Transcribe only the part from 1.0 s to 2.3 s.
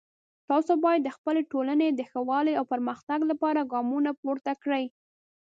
د خپلې ټولنې د ښه